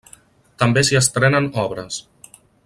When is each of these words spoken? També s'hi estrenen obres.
També 0.63 0.83
s'hi 0.87 0.97
estrenen 1.01 1.51
obres. 1.65 2.01